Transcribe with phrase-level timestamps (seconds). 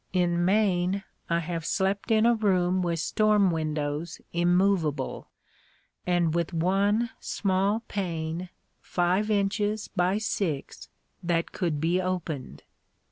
[0.13, 5.29] In Maine I have slept in a room with storm windows immovable,
[6.07, 8.49] and with one small pane
[8.81, 10.89] five inches by six,
[11.21, 12.63] that could be opened.